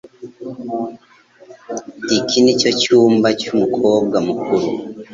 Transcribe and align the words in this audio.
Iki 2.17 2.37
nicyo 2.41 2.69
cyumba 2.81 3.27
cy' 3.39 3.49
umukobwa 3.53 4.17
mukuru 4.27 4.67